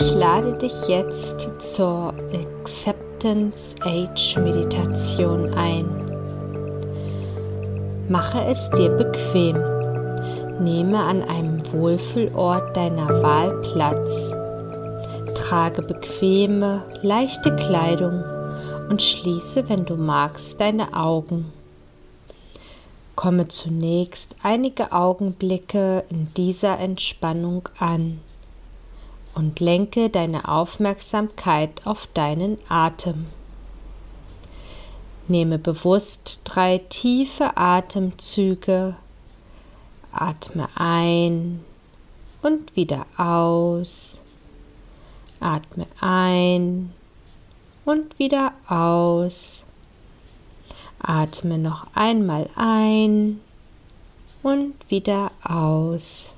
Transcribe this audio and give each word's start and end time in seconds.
lade 0.00 0.52
dich 0.58 0.86
jetzt 0.86 1.46
zur 1.58 2.14
Acceptance 2.32 3.74
Age 3.80 4.36
Meditation 4.38 5.52
ein. 5.54 5.86
Mache 8.08 8.42
es 8.44 8.70
dir 8.70 8.90
bequem. 8.90 9.56
Nehme 10.62 10.98
an 10.98 11.22
einem 11.22 11.60
Wohlfühlort 11.72 12.76
deiner 12.76 13.08
Wahl 13.22 13.60
Platz. 13.62 14.34
Trage 15.34 15.82
bequeme, 15.82 16.82
leichte 17.02 17.54
Kleidung 17.56 18.24
und 18.88 19.02
schließe, 19.02 19.68
wenn 19.68 19.84
du 19.84 19.96
magst, 19.96 20.60
deine 20.60 20.94
Augen. 20.94 21.52
Komme 23.16 23.48
zunächst 23.48 24.36
einige 24.42 24.92
Augenblicke 24.92 26.04
in 26.08 26.28
dieser 26.34 26.78
Entspannung 26.78 27.68
an 27.78 28.20
und 29.38 29.60
lenke 29.60 30.10
deine 30.10 30.48
Aufmerksamkeit 30.48 31.86
auf 31.86 32.08
deinen 32.12 32.58
Atem. 32.68 33.26
Nehme 35.28 35.60
bewusst 35.60 36.40
drei 36.42 36.78
tiefe 36.78 37.56
Atemzüge, 37.56 38.96
atme 40.10 40.68
ein 40.74 41.64
und 42.42 42.74
wieder 42.74 43.06
aus, 43.16 44.18
atme 45.38 45.86
ein 46.00 46.92
und 47.84 48.18
wieder 48.18 48.54
aus, 48.66 49.62
atme 50.98 51.58
noch 51.58 51.86
einmal 51.94 52.50
ein 52.56 53.38
und 54.42 54.74
wieder 54.88 55.30
aus. 55.44 56.32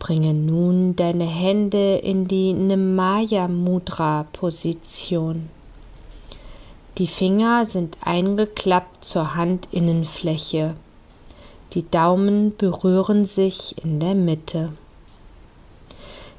Bringe 0.00 0.34
nun 0.34 0.96
deine 0.96 1.26
Hände 1.26 1.98
in 1.98 2.26
die 2.26 2.54
Nimaya 2.54 3.46
Mudra 3.46 4.26
Position. 4.32 5.50
Die 6.96 7.06
Finger 7.06 7.66
sind 7.66 7.98
eingeklappt 8.00 9.04
zur 9.04 9.36
Handinnenfläche. 9.36 10.74
Die 11.74 11.88
Daumen 11.88 12.56
berühren 12.56 13.26
sich 13.26 13.76
in 13.84 14.00
der 14.00 14.14
Mitte. 14.14 14.72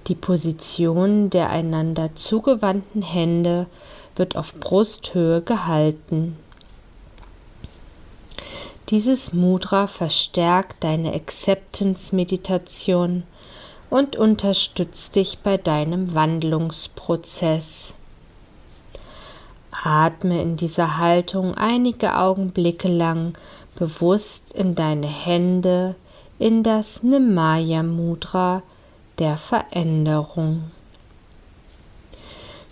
Die 0.07 0.15
Position 0.15 1.29
der 1.29 1.51
einander 1.51 2.15
zugewandten 2.15 3.03
Hände 3.03 3.67
wird 4.15 4.35
auf 4.35 4.55
Brusthöhe 4.55 5.43
gehalten. 5.43 6.35
Dieses 8.89 9.33
Mudra 9.33 9.85
verstärkt 9.85 10.83
deine 10.83 11.13
Acceptance-Meditation 11.13 13.21
und 13.91 14.15
unterstützt 14.15 15.15
dich 15.15 15.39
bei 15.39 15.57
deinem 15.57 16.15
Wandlungsprozess. 16.15 17.93
Atme 19.83 20.41
in 20.41 20.57
dieser 20.57 20.97
Haltung 20.97 21.53
einige 21.55 22.17
Augenblicke 22.17 22.87
lang 22.87 23.33
bewusst 23.75 24.53
in 24.53 24.75
deine 24.75 25.07
Hände 25.07 25.95
in 26.39 26.63
das 26.63 27.03
Nimaya 27.03 27.83
Mudra 27.83 28.63
der 29.19 29.37
Veränderung. 29.37 30.71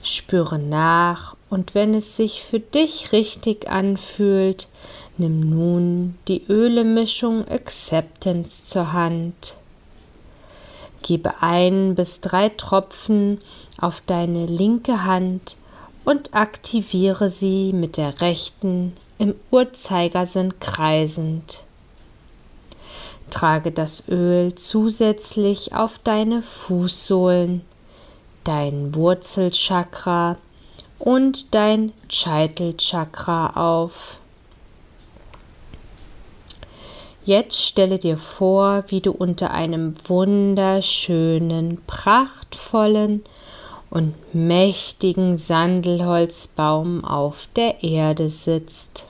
Spüre 0.01 0.57
nach 0.57 1.35
und 1.49 1.75
wenn 1.75 1.93
es 1.93 2.15
sich 2.15 2.43
für 2.43 2.59
dich 2.61 3.11
richtig 3.11 3.69
anfühlt, 3.69 4.69
nimm 5.17 5.41
nun 5.41 6.17
die 6.29 6.45
Ölemischung 6.47 7.45
Acceptance 7.47 8.67
zur 8.67 8.93
Hand. 8.93 9.58
Gebe 11.01 11.41
ein 11.41 11.95
bis 11.95 12.21
drei 12.21 12.49
Tropfen 12.49 13.39
auf 13.79 14.01
deine 14.05 14.45
linke 14.45 15.03
Hand 15.05 15.57
und 16.05 16.33
aktiviere 16.33 17.29
sie 17.29 17.73
mit 17.73 17.97
der 17.97 18.21
rechten 18.21 18.93
im 19.17 19.35
Uhrzeigersinn 19.51 20.59
kreisend. 20.59 21.63
Trage 23.29 23.71
das 23.71 24.07
Öl 24.07 24.55
zusätzlich 24.55 25.73
auf 25.73 25.99
deine 25.99 26.41
Fußsohlen, 26.41 27.61
dein 28.43 28.95
Wurzelchakra 28.95 30.37
und 30.97 31.53
dein 31.53 31.93
Scheitelchakra 32.09 33.51
auf. 33.55 34.19
Jetzt 37.29 37.63
stelle 37.63 37.99
dir 37.99 38.17
vor, 38.17 38.85
wie 38.87 39.01
du 39.01 39.11
unter 39.11 39.51
einem 39.51 39.93
wunderschönen, 40.07 41.77
prachtvollen 41.85 43.23
und 43.91 44.15
mächtigen 44.33 45.37
Sandelholzbaum 45.37 47.05
auf 47.05 47.47
der 47.55 47.83
Erde 47.83 48.31
sitzt. 48.31 49.05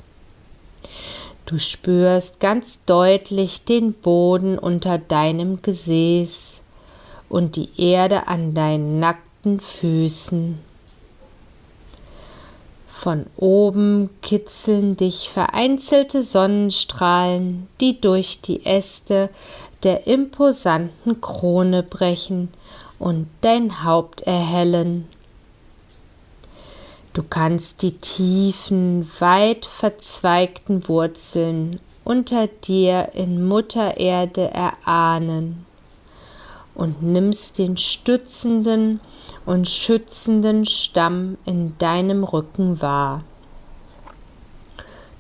Du 1.46 1.59
spürst 1.59 2.41
ganz 2.41 2.84
deutlich 2.85 3.63
den 3.63 3.94
Boden 3.94 4.59
unter 4.59 4.97
deinem 4.97 5.62
Gesäß 5.62 6.59
und 7.29 7.56
die 7.56 7.69
Erde 7.78 8.28
an 8.28 8.53
deinen 8.53 9.00
nackten 9.00 9.62
Füßen. 9.62 10.59
Von 13.02 13.28
oben 13.38 14.10
kitzeln 14.22 14.98
dich 14.98 15.30
vereinzelte 15.30 16.22
Sonnenstrahlen, 16.22 17.70
die 17.80 18.02
durch 18.02 18.42
die 18.42 18.66
Äste 18.66 19.30
der 19.84 20.06
imposanten 20.06 21.22
Krone 21.22 21.82
brechen 21.82 22.50
und 23.00 23.28
dein 23.40 23.86
Haupt 23.86 24.24
erhellen. 24.24 25.08
Du 27.14 27.24
kannst 27.24 27.84
die 27.84 27.94
tiefen, 27.94 29.09
weit 29.20 29.66
verzweigten 29.66 30.86
Wurzeln 30.90 31.80
unter 32.04 32.48
dir 32.48 33.12
in 33.14 33.48
Mutter 33.48 33.96
Erde 33.96 34.52
erahnen 34.52 35.66
und 36.79 37.03
nimmst 37.03 37.57
den 37.57 37.75
stützenden, 37.75 39.01
und 39.45 39.67
schützenden 39.67 40.66
Stamm 40.66 41.38
in 41.44 41.78
deinem 41.78 42.23
Rücken 42.23 42.81
wahr. 42.81 43.23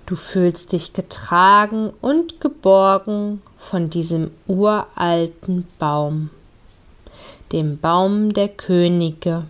Du 0.05 0.15
fühlst 0.15 0.71
dich 0.71 0.93
getragen 0.93 1.91
und 1.99 2.39
geborgen 2.39 3.41
von 3.57 3.89
diesem 3.89 4.31
uralten 4.47 5.67
Baum, 5.79 6.29
dem 7.51 7.77
Baum 7.77 8.33
der 8.33 8.47
Könige. 8.47 9.45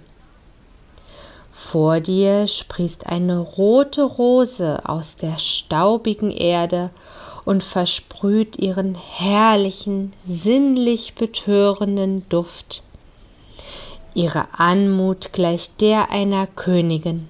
Vor 1.51 1.99
dir 1.99 2.47
sprießt 2.47 3.05
eine 3.05 3.37
rote 3.37 4.03
Rose 4.03 4.81
aus 4.83 5.15
der 5.15 5.37
staubigen 5.37 6.31
Erde 6.31 6.89
und 7.49 7.63
versprüht 7.63 8.59
ihren 8.59 8.93
herrlichen, 8.93 10.13
sinnlich 10.27 11.15
betörenden 11.15 12.29
Duft 12.29 12.83
Ihre 14.13 14.45
Anmut 14.55 15.33
gleicht 15.33 15.81
der 15.81 16.11
einer 16.11 16.45
Königin. 16.45 17.27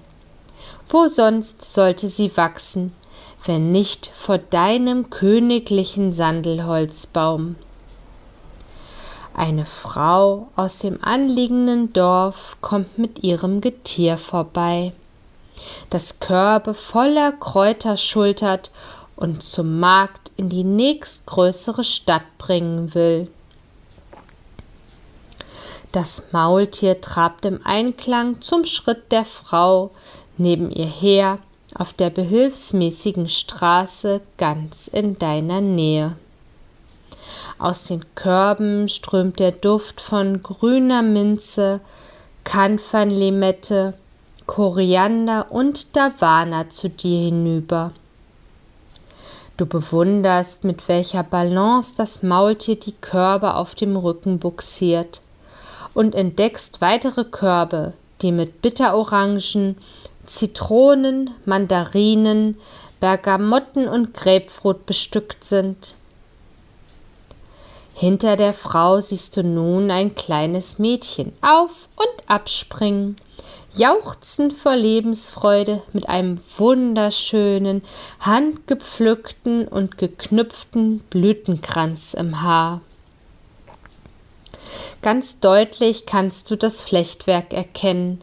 Wo 0.90 1.08
sonst 1.08 1.72
sollte 1.72 2.10
sie 2.10 2.36
wachsen, 2.36 2.92
wenn 3.46 3.72
nicht 3.72 4.10
vor 4.14 4.36
deinem 4.36 5.08
königlichen 5.08 6.12
Sandelholzbaum? 6.12 7.56
Eine 9.32 9.64
Frau 9.64 10.48
aus 10.54 10.80
dem 10.80 11.02
anliegenden 11.02 11.94
Dorf 11.94 12.58
kommt 12.60 12.98
mit 12.98 13.24
ihrem 13.24 13.62
Getier 13.62 14.18
vorbei, 14.18 14.92
das 15.88 16.20
Körbe 16.20 16.74
voller 16.74 17.32
Kräuter 17.32 17.96
schultert 17.96 18.70
und 19.20 19.42
zum 19.42 19.78
Markt 19.78 20.30
in 20.36 20.48
die 20.48 20.64
nächstgrößere 20.64 21.84
Stadt 21.84 22.22
bringen 22.38 22.94
will. 22.94 23.28
Das 25.92 26.22
Maultier 26.32 27.00
trabt 27.00 27.44
im 27.44 27.60
Einklang 27.64 28.40
zum 28.40 28.64
Schritt 28.64 29.12
der 29.12 29.24
Frau 29.24 29.90
neben 30.38 30.70
ihr 30.70 30.86
her 30.86 31.38
auf 31.74 31.92
der 31.92 32.10
behilfsmäßigen 32.10 33.28
Straße 33.28 34.20
ganz 34.38 34.88
in 34.88 35.18
deiner 35.18 35.60
Nähe. 35.60 36.16
Aus 37.58 37.84
den 37.84 38.04
Körben 38.14 38.88
strömt 38.88 39.38
der 39.38 39.52
Duft 39.52 40.00
von 40.00 40.42
grüner 40.42 41.02
Minze, 41.02 41.80
Kanfernlimette, 42.44 43.94
Koriander 44.46 45.46
und 45.50 45.94
Davana 45.94 46.70
zu 46.70 46.88
dir 46.88 47.26
hinüber. 47.26 47.92
Du 49.60 49.66
bewunderst, 49.66 50.64
mit 50.64 50.88
welcher 50.88 51.22
Balance 51.22 51.92
das 51.94 52.22
Maultier 52.22 52.76
die 52.76 52.94
Körbe 52.94 53.56
auf 53.56 53.74
dem 53.74 53.94
Rücken 53.94 54.38
buxiert 54.38 55.20
und 55.92 56.14
entdeckst 56.14 56.80
weitere 56.80 57.24
Körbe, 57.24 57.92
die 58.22 58.32
mit 58.32 58.62
Bitterorangen, 58.62 59.76
Zitronen, 60.24 61.32
Mandarinen, 61.44 62.56
Bergamotten 63.00 63.86
und 63.86 64.14
Grapefruit 64.14 64.86
bestückt 64.86 65.44
sind. 65.44 65.94
Hinter 67.92 68.38
der 68.38 68.54
Frau 68.54 69.02
siehst 69.02 69.36
du 69.36 69.44
nun 69.44 69.90
ein 69.90 70.14
kleines 70.14 70.78
Mädchen 70.78 71.34
auf 71.42 71.86
und 71.96 72.30
abspringen, 72.30 73.16
jauchzend 73.74 74.52
vor 74.52 74.74
Lebensfreude 74.74 75.82
mit 75.92 76.08
einem 76.08 76.40
wunderschönen, 76.56 77.82
handgepflückten 78.20 79.68
und 79.68 79.98
geknüpften 79.98 81.00
Blütenkranz 81.10 82.14
im 82.14 82.42
Haar. 82.42 82.80
Ganz 85.02 85.40
deutlich 85.40 86.06
kannst 86.06 86.50
du 86.50 86.56
das 86.56 86.82
Flechtwerk 86.82 87.52
erkennen, 87.52 88.20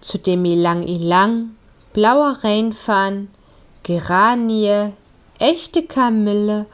zu 0.00 0.18
dem 0.18 0.44
Ilang-Ilang, 0.44 1.56
blauer 1.92 2.38
Reinfahn, 2.42 3.28
Geranie, 3.82 4.92
echte 5.38 5.82
Kamille 5.82 6.66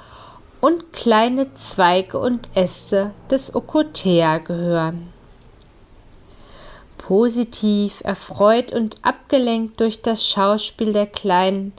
und 0.60 0.92
kleine 0.92 1.54
Zweige 1.54 2.18
und 2.18 2.48
Äste 2.54 3.12
des 3.30 3.54
Okotea 3.54 4.38
gehören. 4.38 5.12
Positiv, 7.00 8.02
erfreut 8.04 8.72
und 8.72 8.96
abgelenkt 9.02 9.80
durch 9.80 10.02
das 10.02 10.26
Schauspiel 10.26 10.92
der 10.92 11.06
Kleinen, 11.06 11.72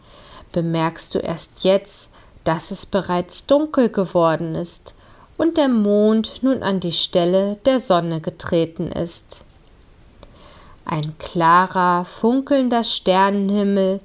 bemerkst 0.52 1.14
du 1.14 1.20
erst 1.20 1.64
jetzt, 1.64 2.10
dass 2.44 2.72
es 2.72 2.88
bereits 2.88 3.46
dunkel 3.46 3.90
geworden 3.90 4.56
ist 4.56 4.96
und 5.38 5.58
der 5.58 5.70
Mond 5.70 6.42
nun 6.42 6.64
an 6.64 6.80
die 6.80 6.92
Stelle 6.92 7.58
der 7.66 7.80
Sonne 7.80 8.20
getreten 8.20 8.92
ist. 8.92 9.42
Ein 10.86 11.16
klarer, 11.20 12.04
funkelnder 12.04 12.84
Sternenhimmel 12.84 14.00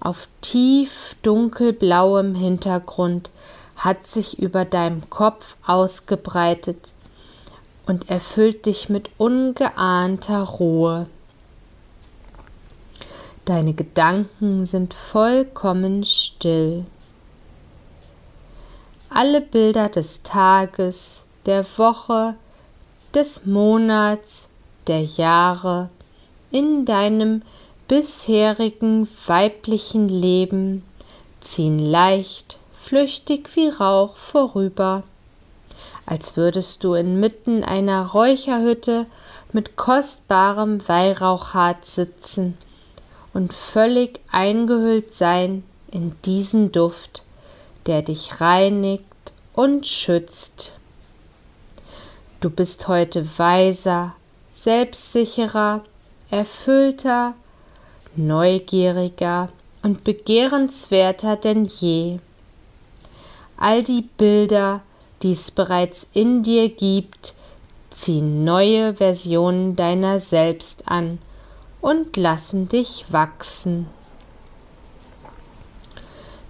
auf 0.00 0.26
tief 0.40 1.16
dunkelblauem 1.22 2.34
Hintergrund 2.34 3.30
hat 3.76 4.06
sich 4.06 4.38
über 4.38 4.64
deinem 4.64 5.08
Kopf 5.10 5.56
ausgebreitet 5.66 6.92
und 7.86 8.08
erfüllt 8.08 8.66
dich 8.66 8.88
mit 8.88 9.10
ungeahnter 9.18 10.42
Ruhe. 10.42 11.06
Deine 13.44 13.72
Gedanken 13.72 14.66
sind 14.66 14.94
vollkommen 14.94 16.04
still. 16.04 16.84
Alle 19.10 19.40
Bilder 19.40 19.88
des 19.88 20.22
Tages, 20.22 21.22
der 21.44 21.66
Woche, 21.76 22.34
des 23.14 23.44
Monats, 23.44 24.46
der 24.86 25.02
Jahre 25.02 25.90
in 26.50 26.84
deinem 26.84 27.42
bisherigen 27.88 29.08
weiblichen 29.26 30.08
Leben 30.08 30.84
ziehen 31.40 31.78
leicht, 31.78 32.58
flüchtig 32.72 33.50
wie 33.54 33.68
Rauch 33.68 34.16
vorüber, 34.16 35.02
als 36.06 36.36
würdest 36.36 36.84
du 36.84 36.94
inmitten 36.94 37.62
einer 37.64 38.06
Räucherhütte 38.06 39.06
mit 39.52 39.76
kostbarem 39.76 40.86
Weihrauchharz 40.88 41.94
sitzen 41.94 42.58
und 43.32 43.52
völlig 43.52 44.20
eingehüllt 44.30 45.12
sein 45.12 45.64
in 45.90 46.14
diesen 46.24 46.72
Duft, 46.72 47.22
der 47.86 48.02
dich 48.02 48.40
reinigt 48.40 49.04
und 49.54 49.86
schützt. 49.86 50.72
Du 52.40 52.50
bist 52.50 52.88
heute 52.88 53.38
weiser, 53.38 54.14
selbstsicherer, 54.50 55.82
erfüllter, 56.30 57.34
neugieriger 58.16 59.48
und 59.82 60.04
begehrenswerter 60.04 61.36
denn 61.36 61.66
je. 61.66 62.18
All 63.56 63.82
die 63.82 64.02
Bilder, 64.16 64.80
die 65.22 65.32
es 65.32 65.50
bereits 65.50 66.06
in 66.12 66.42
dir 66.42 66.68
gibt, 66.68 67.34
ziehen 67.90 68.44
neue 68.44 68.94
Versionen 68.94 69.76
deiner 69.76 70.18
selbst 70.18 70.82
an 70.86 71.18
und 71.80 72.16
lassen 72.16 72.68
dich 72.68 73.04
wachsen. 73.10 73.86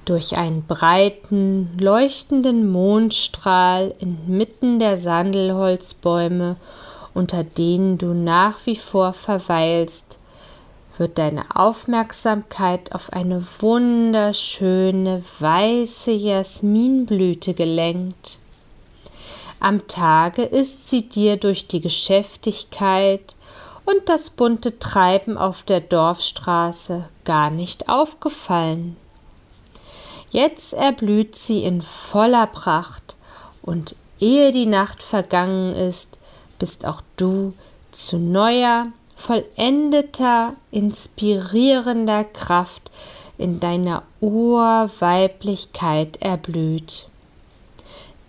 Durch 0.04 0.36
einen 0.36 0.64
breiten, 0.66 1.70
leuchtenden 1.78 2.70
Mondstrahl 2.70 3.94
inmitten 4.00 4.78
der 4.78 4.96
Sandelholzbäume 4.96 6.56
unter 7.14 7.44
denen 7.44 7.98
du 7.98 8.14
nach 8.14 8.58
wie 8.64 8.76
vor 8.76 9.12
verweilst, 9.12 10.18
wird 10.98 11.18
deine 11.18 11.56
Aufmerksamkeit 11.56 12.92
auf 12.94 13.12
eine 13.12 13.44
wunderschöne 13.60 15.22
weiße 15.38 16.12
Jasminblüte 16.12 17.54
gelenkt. 17.54 18.38
Am 19.62 19.86
Tage 19.86 20.42
ist 20.42 20.90
sie 20.90 21.08
dir 21.08 21.36
durch 21.36 21.68
die 21.68 21.80
Geschäftigkeit 21.80 23.36
und 23.84 24.08
das 24.08 24.30
bunte 24.30 24.80
Treiben 24.80 25.38
auf 25.38 25.62
der 25.62 25.80
Dorfstraße 25.80 27.08
gar 27.24 27.50
nicht 27.50 27.88
aufgefallen. 27.88 28.96
Jetzt 30.32 30.72
erblüht 30.72 31.36
sie 31.36 31.62
in 31.62 31.80
voller 31.80 32.48
Pracht, 32.48 33.14
und 33.62 33.94
ehe 34.18 34.50
die 34.50 34.66
Nacht 34.66 35.00
vergangen 35.00 35.76
ist, 35.76 36.08
bist 36.58 36.84
auch 36.84 37.02
du 37.16 37.52
zu 37.92 38.18
neuer, 38.18 38.88
vollendeter, 39.14 40.54
inspirierender 40.72 42.24
Kraft 42.24 42.90
in 43.38 43.60
deiner 43.60 44.02
Urweiblichkeit 44.20 46.20
erblüht. 46.20 47.06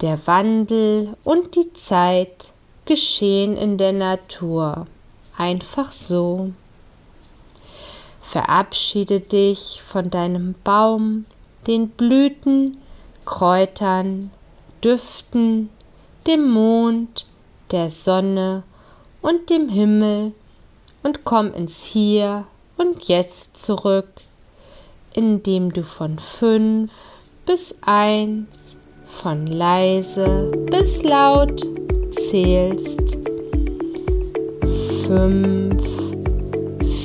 Der 0.03 0.27
Wandel 0.27 1.15
und 1.23 1.55
die 1.55 1.71
Zeit 1.71 2.49
geschehen 2.83 3.55
in 3.55 3.77
der 3.77 3.93
Natur, 3.93 4.85
einfach 5.37 5.93
so. 5.93 6.51
Verabschiede 8.21 9.21
dich 9.21 9.81
von 9.87 10.09
deinem 10.09 10.55
Baum, 10.65 11.23
den 11.67 11.87
Blüten, 11.87 12.79
Kräutern, 13.23 14.31
Düften, 14.83 15.69
dem 16.27 16.51
Mond, 16.51 17.25
der 17.71 17.89
Sonne 17.89 18.63
und 19.21 19.49
dem 19.49 19.69
Himmel 19.69 20.33
und 21.01 21.23
komm 21.23 21.53
ins 21.53 21.81
Hier 21.81 22.43
und 22.75 23.07
Jetzt 23.07 23.55
zurück, 23.55 24.09
indem 25.13 25.71
du 25.71 25.81
von 25.81 26.19
fünf 26.19 26.91
bis 27.45 27.73
eins, 27.79 28.75
von 29.21 29.47
leise 29.47 30.51
bis 30.69 31.03
laut 31.03 31.61
zählst. 32.29 33.17
Fünf, 35.05 35.75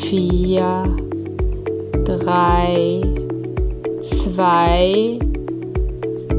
vier, 0.02 0.82
drei, 2.04 3.00
zwei, 4.02 5.18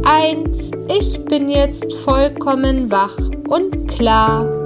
eins. 0.03 0.71
Ich 0.87 1.23
bin 1.25 1.49
jetzt 1.49 1.93
vollkommen 2.03 2.91
wach 2.91 3.17
und 3.47 3.87
klar 3.87 4.58